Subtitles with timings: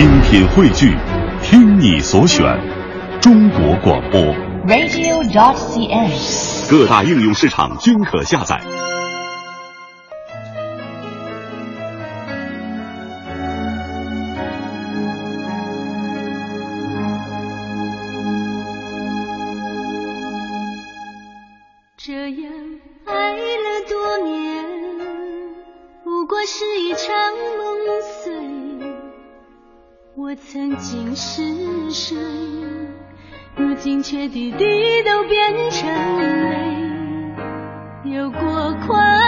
[0.00, 0.96] 精品汇聚，
[1.42, 2.58] 听你所选。
[3.20, 4.18] 中国广播。
[4.66, 6.70] radio dot CS。
[6.70, 8.58] 各大应用市场均可下载。
[21.98, 22.50] 这样
[23.04, 24.64] 爱了多年，
[26.02, 27.04] 不过是一场
[27.58, 28.59] 梦碎。
[30.30, 32.16] 我曾经是水，
[33.56, 35.88] 如今却滴滴都变成
[36.20, 38.12] 泪。
[38.12, 39.19] 有过宽。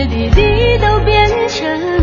[0.00, 1.99] 点点滴滴都变成。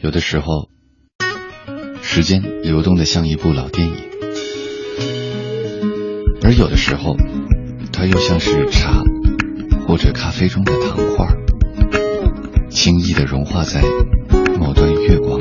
[0.00, 0.68] 有的时候
[2.02, 3.94] 时间流动的像一部老电影
[6.44, 7.16] 而有的时候
[7.92, 9.02] 它又像是茶
[9.86, 11.26] 或者咖啡中的糖块
[12.70, 13.82] 轻易的融化在
[14.60, 15.37] 某段月光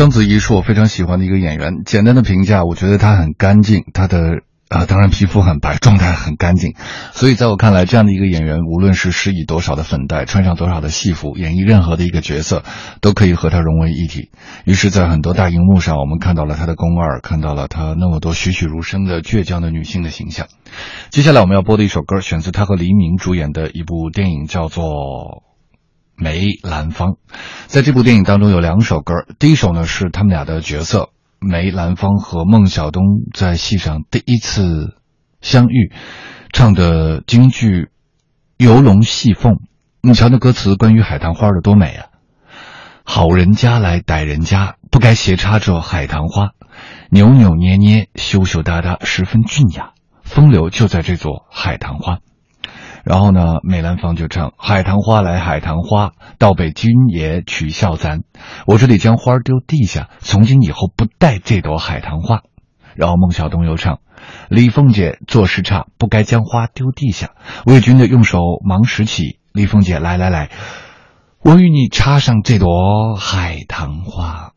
[0.00, 1.82] 章子怡是我非常喜欢的一个演员。
[1.84, 4.38] 简单的评价我觉得她很干净她的
[4.70, 6.74] 啊当然皮肤很白状态很干净。
[7.12, 12.62] 所以在我看来这样的一个演员无论是施以多少的粉黛穿上多少的戏服演绎任何的一个角色
[13.02, 14.30] 都可以和她融为一体。
[14.64, 20.46] 于是在很多大荧幕上我们看到了她的宫二看到了她那么多栩栩如生的倔强的女性的形象。
[21.10, 25.42] 接下来我们要播的一首歌选自她和黎明主演的一部电影叫做
[26.20, 27.16] 梅兰芳，
[27.66, 29.14] 在这部电影当中有两首歌。
[29.38, 31.08] 第一首呢是他们俩的角色
[31.40, 33.02] 梅兰芳和孟小冬
[33.34, 34.96] 在戏上第一次
[35.40, 35.92] 相遇，
[36.52, 37.84] 唱的京剧
[38.58, 39.52] 《游龙戏凤》。
[40.02, 42.06] 你瞧那歌词，关于海棠花的多美啊！
[43.04, 46.50] 好人家来歹人家，不该斜插着海棠花，
[47.10, 49.92] 扭扭捏捏，羞羞答答，十分俊雅。
[50.22, 52.18] 风流就在这座海棠花。
[53.10, 58.20] 然后呢，梅兰芳就唱：“海棠花来海棠花，倒被君爷取笑咱。
[58.68, 62.42] 我这里将花丢地下，从今以后不带这朵海棠花。”
[62.94, 63.98] 然后孟小冬又唱
[64.48, 67.30] ：“李凤姐做事差，不该将花丢地下。
[67.66, 70.48] 魏军的用手忙拾起，李凤姐来来来，
[71.42, 74.52] 我与你插上这朵海棠花。”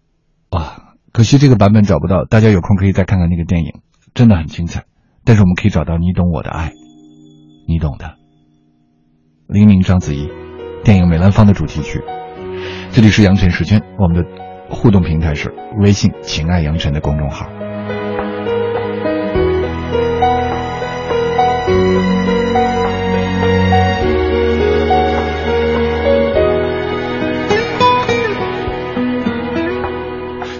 [0.54, 3.82] 哇，可惜这个版本找不到，大家有空可以再看看那个电影，
[4.14, 4.84] 真的很精彩。
[5.26, 6.70] 但是我们可以找到《你懂我的爱》，
[7.68, 8.22] 你懂的。
[9.54, 10.28] 黎明、章子怡，
[10.84, 12.02] 电影《梅兰芳》的主题曲。
[12.92, 14.28] 这里是杨晨时间，我们的
[14.68, 17.46] 互动平台是微信“情爱杨晨”的公众号。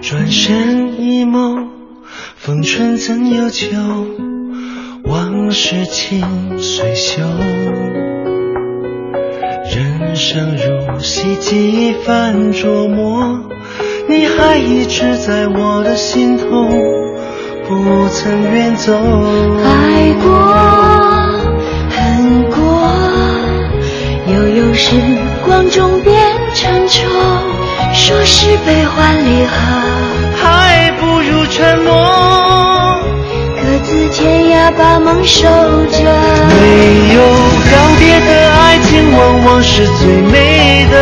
[0.04, 1.72] 转身一梦，
[2.36, 3.76] 风春怎有秋？
[5.06, 7.24] 往事情随袖。
[9.76, 13.40] 人生如戏，几番琢磨，
[14.08, 16.46] 你还一直在我的心头，
[17.68, 18.94] 不曾远走。
[19.66, 20.30] 爱过，
[21.90, 22.62] 恨过，
[24.28, 24.96] 悠悠时
[25.44, 26.14] 光中变
[26.54, 27.02] 成愁。
[27.96, 29.56] 说是悲欢离合，
[30.40, 31.92] 还不如沉默。
[33.56, 35.98] 各自天涯，把梦守着。
[36.62, 36.62] 没
[37.16, 37.18] 有
[37.72, 38.63] 告别的爱
[38.94, 40.96] 情，往往是最美的。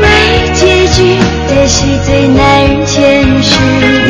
[0.00, 0.06] 没
[0.54, 1.18] 结局
[1.48, 4.01] 的戏，最耐人坚持。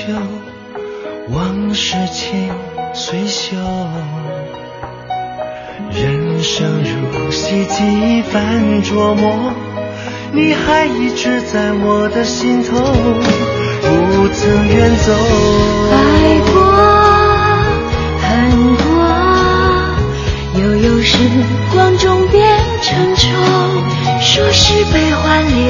[0.00, 0.22] 怎有秋？
[1.30, 2.50] 往事情
[2.94, 3.56] 随袖。
[5.92, 9.52] 人生如戏，几番琢磨，
[10.32, 12.76] 你还一直在我的心头，
[13.82, 15.12] 不曾远走。
[15.92, 16.54] 爱过，
[18.22, 18.28] 恨
[18.76, 18.88] 过，
[20.62, 21.18] 悠悠时
[21.72, 22.40] 光中变
[22.82, 23.28] 成愁。
[24.20, 25.69] 说是悲欢离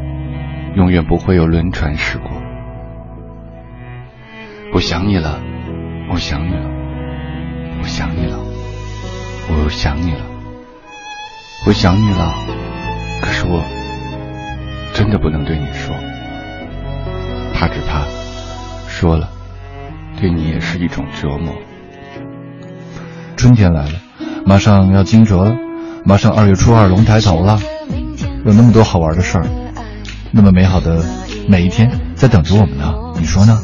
[0.75, 2.29] 永远不会有轮船驶过。
[4.73, 5.41] 我想你了，
[6.11, 6.69] 我想你了，
[7.81, 8.39] 我想你了，
[9.49, 10.21] 我想你了，
[11.67, 12.33] 我想你了，
[13.21, 13.61] 可是我
[14.93, 15.93] 真的不能对你说，
[17.53, 18.05] 怕只怕
[18.87, 19.29] 说了，
[20.19, 21.53] 对你也是一种折磨。
[23.35, 23.91] 春天来了。
[24.43, 25.55] 马上要惊蛰了，
[26.03, 27.59] 马上二月初二龙抬头了，
[28.43, 29.45] 有那么多好玩的事儿，
[30.33, 31.03] 那么美好的
[31.47, 33.59] 每一天在等着我们呢，你说呢？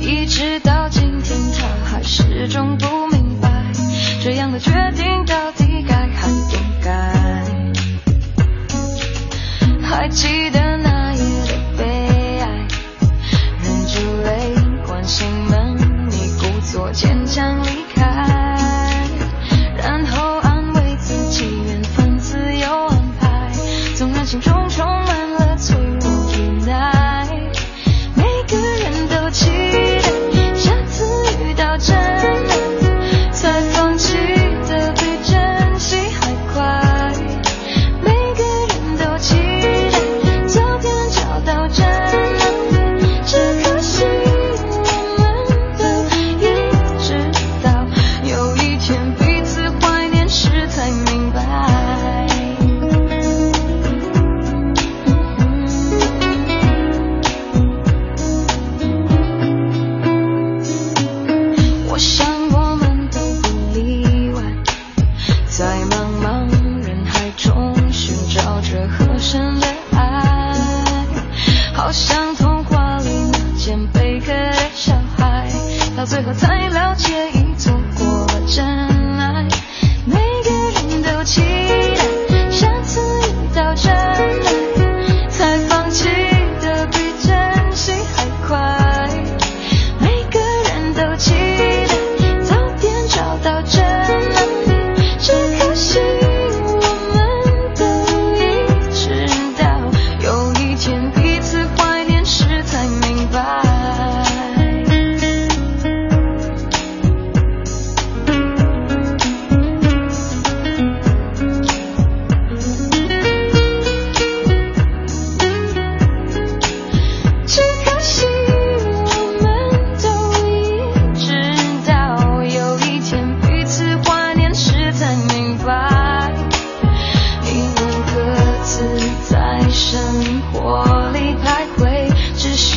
[0.00, 3.48] 一直到今天，他还始终不明白，
[4.22, 6.90] 这样的决定到底该还不该？
[9.82, 12.66] 还记得那夜的悲哀，
[13.62, 14.54] 忍住泪
[14.86, 15.76] 关心门。
[16.72, 17.62] 做坚强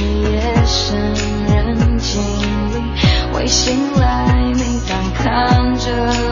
[0.04, 0.98] 夜深
[1.48, 2.22] 人静
[2.74, 2.82] 里
[3.34, 6.29] 会醒来，每当看着。